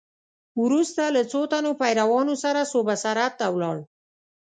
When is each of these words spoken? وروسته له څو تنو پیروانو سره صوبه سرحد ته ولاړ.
وروسته 0.63 1.03
له 1.15 1.21
څو 1.31 1.41
تنو 1.51 1.71
پیروانو 1.81 2.33
سره 2.43 2.69
صوبه 2.71 2.95
سرحد 3.03 3.33
ته 3.39 3.45
ولاړ. 3.55 3.77